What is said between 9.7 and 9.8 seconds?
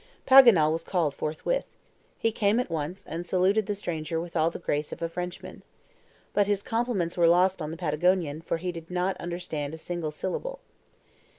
a